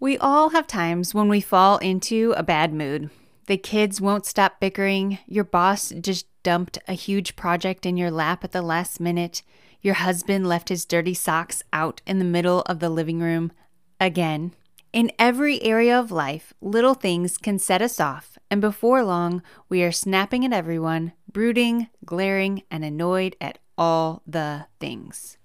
[0.00, 3.10] We all have times when we fall into a bad mood.
[3.48, 5.18] The kids won't stop bickering.
[5.26, 9.42] Your boss just dumped a huge project in your lap at the last minute.
[9.80, 13.50] Your husband left his dirty socks out in the middle of the living room
[13.98, 14.54] again.
[14.92, 19.82] In every area of life, little things can set us off, and before long, we
[19.82, 25.38] are snapping at everyone, brooding, glaring, and annoyed at all the things.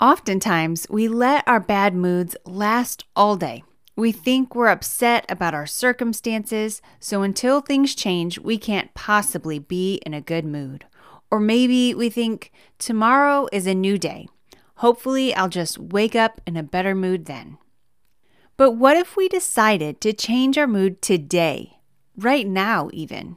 [0.00, 3.64] Oftentimes, we let our bad moods last all day.
[3.96, 9.96] We think we're upset about our circumstances, so until things change, we can't possibly be
[10.06, 10.84] in a good mood.
[11.32, 14.28] Or maybe we think tomorrow is a new day.
[14.76, 17.58] Hopefully, I'll just wake up in a better mood then.
[18.56, 21.80] But what if we decided to change our mood today,
[22.16, 23.36] right now, even?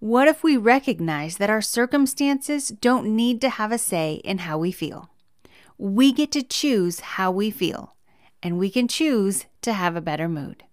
[0.00, 4.58] What if we recognize that our circumstances don't need to have a say in how
[4.58, 5.08] we feel?
[5.82, 7.96] We get to choose how we feel,
[8.42, 10.64] and we can choose to have a better mood.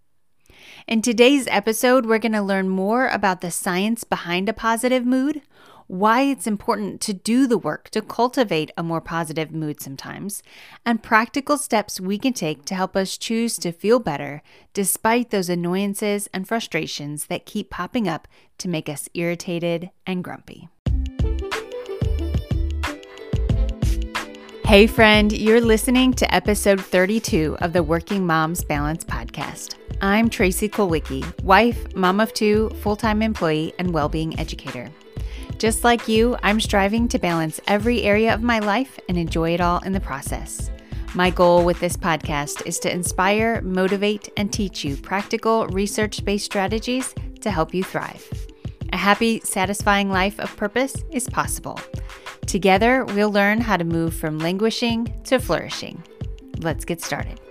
[0.86, 5.44] In today's episode, we're going to learn more about the science behind a positive mood,
[5.88, 10.44] why it's important to do the work to cultivate a more positive mood sometimes,
[10.86, 14.42] and practical steps we can take to help us choose to feel better
[14.74, 20.68] despite those annoyances and frustrations that keep popping up to make us irritated and grumpy.
[24.68, 29.76] Hey, friend, you're listening to episode 32 of the Working Moms Balance podcast.
[30.02, 34.90] I'm Tracy Kulwicki, wife, mom of two, full time employee, and well being educator.
[35.58, 39.62] Just like you, I'm striving to balance every area of my life and enjoy it
[39.62, 40.70] all in the process.
[41.16, 46.44] My goal with this podcast is to inspire, motivate, and teach you practical, research based
[46.44, 48.30] strategies to help you thrive.
[48.92, 51.80] A happy, satisfying life of purpose is possible.
[52.48, 56.02] Together, we'll learn how to move from languishing to flourishing.
[56.60, 57.42] Let's get started.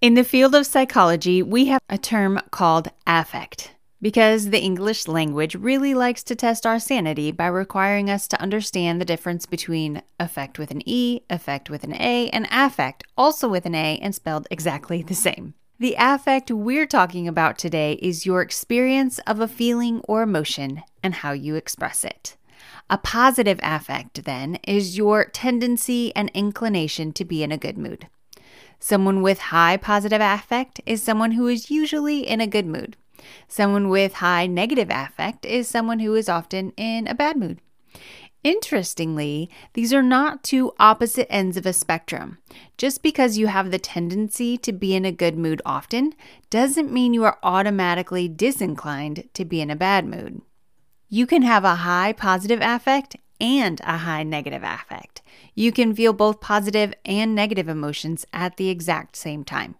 [0.00, 5.54] In the field of psychology, we have a term called affect because the English language
[5.54, 10.58] really likes to test our sanity by requiring us to understand the difference between effect
[10.58, 14.48] with an E, affect with an A, and affect, also with an A and spelled
[14.50, 15.54] exactly the same.
[15.78, 21.14] The affect we're talking about today is your experience of a feeling or emotion and
[21.16, 22.36] how you express it.
[22.88, 28.08] A positive affect, then, is your tendency and inclination to be in a good mood.
[28.78, 32.96] Someone with high positive affect is someone who is usually in a good mood.
[33.46, 37.60] Someone with high negative affect is someone who is often in a bad mood.
[38.42, 42.38] Interestingly, these are not two opposite ends of a spectrum.
[42.76, 46.12] Just because you have the tendency to be in a good mood often
[46.50, 50.42] doesn't mean you are automatically disinclined to be in a bad mood.
[51.14, 55.20] You can have a high positive affect and a high negative affect.
[55.54, 59.74] You can feel both positive and negative emotions at the exact same time.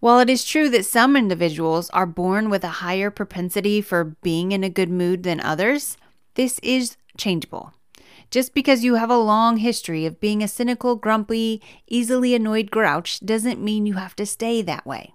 [0.00, 4.50] While it is true that some individuals are born with a higher propensity for being
[4.50, 5.96] in a good mood than others,
[6.34, 7.72] this is changeable.
[8.32, 13.20] Just because you have a long history of being a cynical, grumpy, easily annoyed grouch
[13.20, 15.12] doesn't mean you have to stay that way.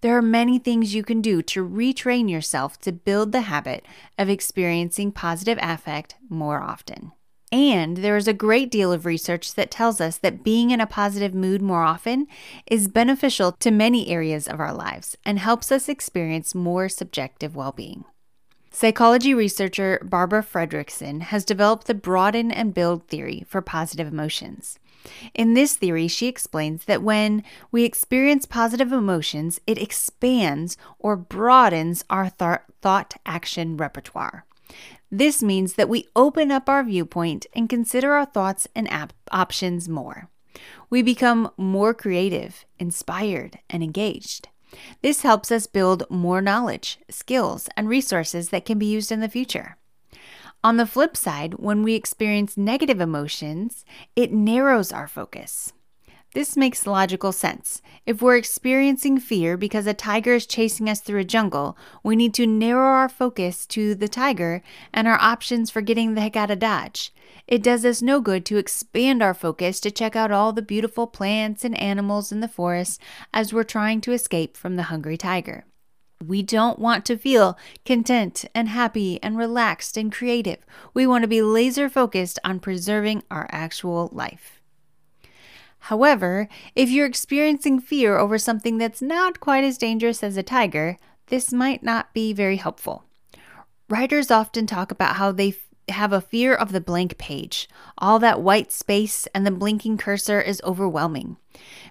[0.00, 3.84] There are many things you can do to retrain yourself to build the habit
[4.18, 7.12] of experiencing positive affect more often.
[7.52, 10.88] And there is a great deal of research that tells us that being in a
[10.88, 12.26] positive mood more often
[12.66, 17.70] is beneficial to many areas of our lives and helps us experience more subjective well
[17.70, 18.04] being.
[18.72, 24.80] Psychology researcher Barbara Fredrickson has developed the broaden and build theory for positive emotions.
[25.34, 32.04] In this theory, she explains that when we experience positive emotions, it expands or broadens
[32.08, 34.46] our th- thought action repertoire.
[35.10, 39.88] This means that we open up our viewpoint and consider our thoughts and ap- options
[39.88, 40.28] more.
[40.90, 44.48] We become more creative, inspired, and engaged.
[45.02, 49.28] This helps us build more knowledge, skills, and resources that can be used in the
[49.28, 49.76] future.
[50.64, 53.84] On the flip side, when we experience negative emotions,
[54.16, 55.74] it narrows our focus.
[56.32, 57.82] This makes logical sense.
[58.06, 62.32] If we're experiencing fear because a tiger is chasing us through a jungle, we need
[62.34, 66.50] to narrow our focus to the tiger and our options for getting the heck out
[66.50, 67.12] of Dodge.
[67.46, 71.06] It does us no good to expand our focus to check out all the beautiful
[71.06, 73.02] plants and animals in the forest
[73.34, 75.66] as we're trying to escape from the hungry tiger.
[76.26, 80.58] We don't want to feel content and happy and relaxed and creative.
[80.92, 84.60] We want to be laser focused on preserving our actual life.
[85.78, 90.96] However, if you're experiencing fear over something that's not quite as dangerous as a tiger,
[91.26, 93.04] this might not be very helpful.
[93.90, 95.54] Writers often talk about how they
[95.88, 97.68] have a fear of the blank page.
[97.98, 101.36] All that white space and the blinking cursor is overwhelming.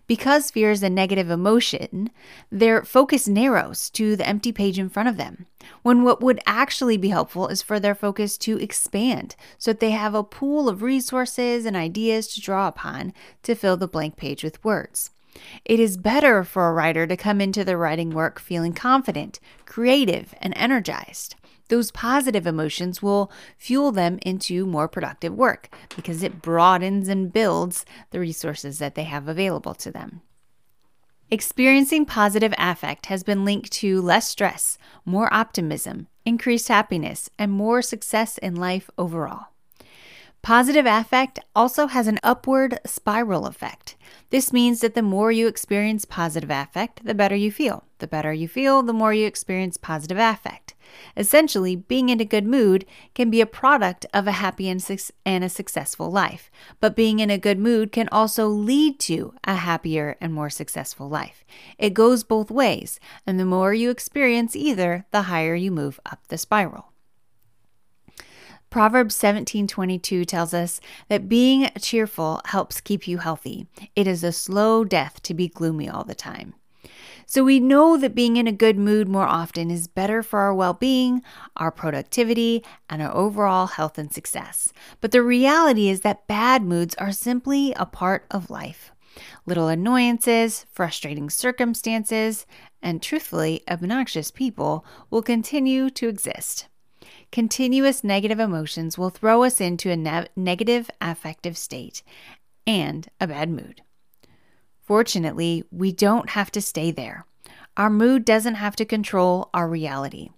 [0.08, 2.10] Because fear is a negative emotion,
[2.52, 5.46] their focus narrows to the empty page in front of them.
[5.82, 9.92] When what would actually be helpful is for their focus to expand so that they
[9.92, 13.14] have a pool of resources and ideas to draw upon
[13.44, 15.12] to fill the blank page with words.
[15.66, 20.36] It is better for a writer to come into their writing work feeling confident, creative,
[20.42, 21.36] and energized.
[21.74, 27.84] Those positive emotions will fuel them into more productive work because it broadens and builds
[28.12, 30.22] the resources that they have available to them.
[31.32, 37.82] Experiencing positive affect has been linked to less stress, more optimism, increased happiness, and more
[37.82, 39.48] success in life overall.
[40.44, 43.96] Positive affect also has an upward spiral effect.
[44.30, 47.84] This means that the more you experience positive affect, the better you feel.
[47.98, 50.73] The better you feel, the more you experience positive affect.
[51.16, 55.14] Essentially, being in a good mood can be a product of a happy and, su-
[55.26, 56.50] and a successful life,
[56.80, 61.10] but being in a good mood can also lead to a happier and more successful
[61.10, 61.44] life.
[61.78, 66.28] It goes both ways, and the more you experience either, the higher you move up
[66.28, 66.94] the spiral.
[68.74, 73.68] Proverbs 17:22 tells us that being cheerful helps keep you healthy.
[73.96, 76.56] It is a slow death to be gloomy all the time.
[77.26, 80.54] So we know that being in a good mood more often is better for our
[80.54, 81.22] well-being,
[81.58, 84.74] our productivity, and our overall health and success.
[85.02, 88.92] But the reality is that bad moods are simply a part of life.
[89.46, 92.46] Little annoyances, frustrating circumstances,
[92.82, 96.68] and truthfully obnoxious people will continue to exist.
[97.32, 102.04] Continuous negative emotions will throw us into a ne- negative affective state
[102.68, 103.82] and a bad mood.
[104.84, 107.26] Fortunately, we don't have to stay there.
[107.78, 110.30] Our mood doesn't have to control our reality.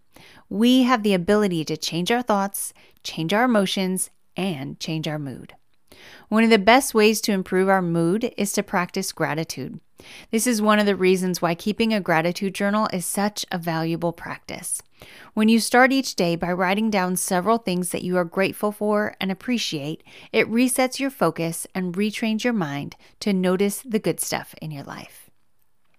[0.49, 5.53] We have the ability to change our thoughts, change our emotions, and change our mood.
[6.29, 9.79] One of the best ways to improve our mood is to practice gratitude.
[10.31, 14.13] This is one of the reasons why keeping a gratitude journal is such a valuable
[14.13, 14.81] practice.
[15.33, 19.15] When you start each day by writing down several things that you are grateful for
[19.19, 24.55] and appreciate, it resets your focus and retrains your mind to notice the good stuff
[24.61, 25.29] in your life.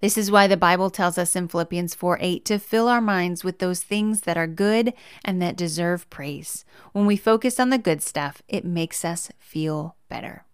[0.00, 3.44] This is why the Bible tells us in Philippians 4 8 to fill our minds
[3.44, 4.93] with those things that are good
[5.25, 6.64] and that deserve praise.
[6.92, 10.44] When we focus on the good stuff, it makes us feel better.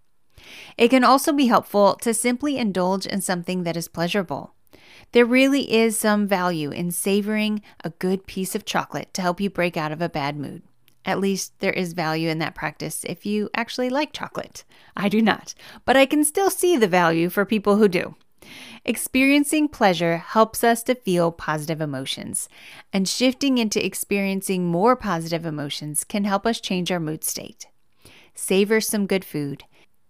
[0.76, 4.54] It can also be helpful to simply indulge in something that is pleasurable.
[5.12, 9.50] There really is some value in savoring a good piece of chocolate to help you
[9.50, 10.62] break out of a bad mood.
[11.04, 14.64] At least there is value in that practice if you actually like chocolate.
[14.96, 15.54] I do not,
[15.84, 18.14] but I can still see the value for people who do.
[18.84, 22.48] Experiencing pleasure helps us to feel positive emotions,
[22.92, 27.66] and shifting into experiencing more positive emotions can help us change our mood state.
[28.34, 29.64] Savor some good food,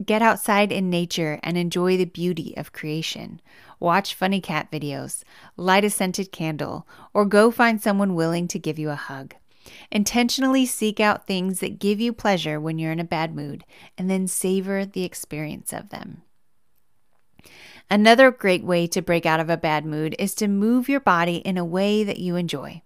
[0.05, 3.41] Get outside in nature and enjoy the beauty of creation.
[3.79, 5.23] Watch funny cat videos,
[5.57, 9.35] light a scented candle, or go find someone willing to give you a hug.
[9.91, 13.65] Intentionally seek out things that give you pleasure when you're in a bad mood,
[13.99, 16.23] and then savor the experience of them.
[17.91, 21.37] Another great way to break out of a bad mood is to move your body
[21.37, 22.83] in a way that you enjoy.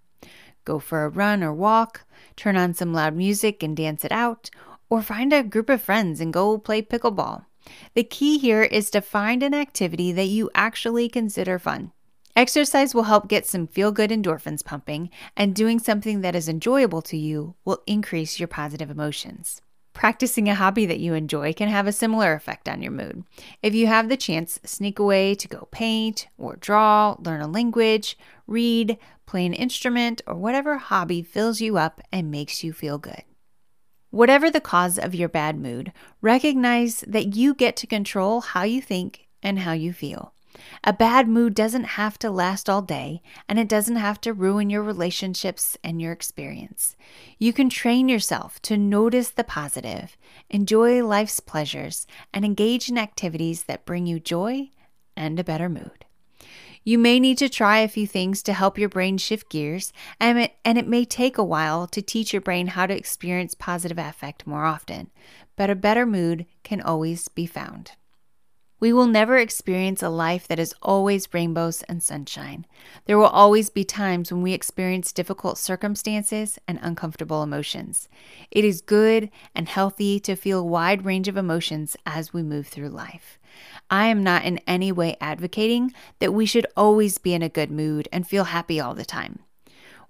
[0.64, 2.04] Go for a run or walk,
[2.34, 4.50] turn on some loud music and dance it out,
[4.88, 7.46] or find a group of friends and go play pickleball.
[7.94, 11.92] The key here is to find an activity that you actually consider fun.
[12.36, 17.00] Exercise will help get some feel good endorphins pumping, and doing something that is enjoyable
[17.02, 19.62] to you will increase your positive emotions.
[19.94, 23.24] Practicing a hobby that you enjoy can have a similar effect on your mood.
[23.62, 28.18] If you have the chance, sneak away to go paint or draw, learn a language,
[28.46, 33.22] read, play an instrument, or whatever hobby fills you up and makes you feel good.
[34.16, 35.92] Whatever the cause of your bad mood,
[36.22, 40.32] recognize that you get to control how you think and how you feel.
[40.84, 44.70] A bad mood doesn't have to last all day, and it doesn't have to ruin
[44.70, 46.96] your relationships and your experience.
[47.38, 50.16] You can train yourself to notice the positive,
[50.48, 54.70] enjoy life's pleasures, and engage in activities that bring you joy
[55.14, 56.05] and a better mood.
[56.88, 60.38] You may need to try a few things to help your brain shift gears, and
[60.38, 63.98] it, and it may take a while to teach your brain how to experience positive
[63.98, 65.10] affect more often,
[65.56, 67.90] but a better mood can always be found.
[68.78, 72.66] We will never experience a life that is always rainbows and sunshine.
[73.06, 78.08] There will always be times when we experience difficult circumstances and uncomfortable emotions.
[78.50, 82.66] It is good and healthy to feel a wide range of emotions as we move
[82.66, 83.38] through life.
[83.88, 87.70] I am not in any way advocating that we should always be in a good
[87.70, 89.38] mood and feel happy all the time.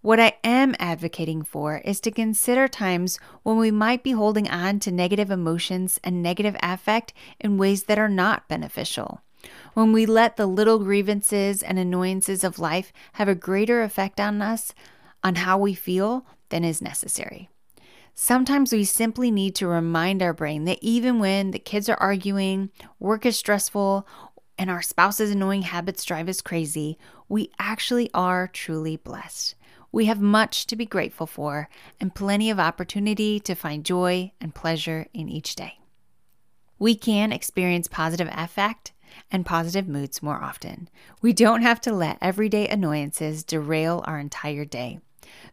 [0.07, 4.79] What I am advocating for is to consider times when we might be holding on
[4.79, 9.23] to negative emotions and negative affect in ways that are not beneficial.
[9.75, 14.41] When we let the little grievances and annoyances of life have a greater effect on
[14.43, 14.73] us,
[15.25, 17.49] on how we feel, than is necessary.
[18.15, 22.71] Sometimes we simply need to remind our brain that even when the kids are arguing,
[23.01, 24.07] work is stressful,
[24.59, 26.99] and our spouse's annoying habits drive us crazy,
[27.29, 29.55] we actually are truly blessed.
[29.93, 31.69] We have much to be grateful for
[32.01, 35.79] and plenty of opportunity to find joy and pleasure in each day.
[36.79, 38.93] We can experience positive affect
[39.31, 40.89] and positive moods more often.
[41.23, 45.01] We don't have to let everyday annoyances derail our entire day.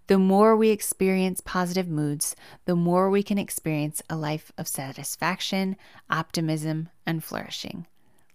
[0.07, 5.77] The more we experience positive moods, the more we can experience a life of satisfaction,
[6.09, 7.87] optimism, and flourishing.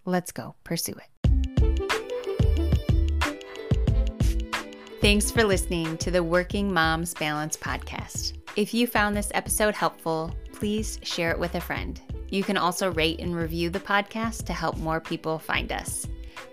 [0.08, 1.04] Let's go pursue it.
[5.02, 8.38] Thanks for listening to the Working Moms Balance podcast.
[8.56, 12.00] If you found this episode helpful, please share it with a friend.
[12.30, 16.06] You can also rate and review the podcast to help more people find us.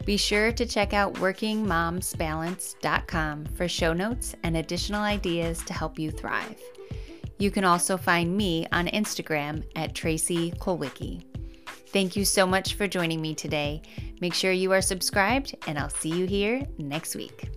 [0.03, 6.12] Be sure to check out workingmomsbalance.com for show notes and additional ideas to help you
[6.12, 6.59] thrive.
[7.39, 11.24] You can also find me on Instagram at Tracy Kulwicki.
[11.96, 13.82] Thank you so much for joining me today.
[14.20, 17.54] Make sure you are subscribed, and I'll see you here next week.